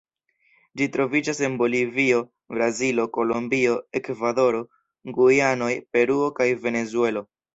[0.79, 2.21] Ĝi troviĝas en Bolivio,
[2.55, 4.61] Brazilo, Kolombio, Ekvadoro,
[5.19, 7.27] Gujanoj, Peruo kaj Venezuelo.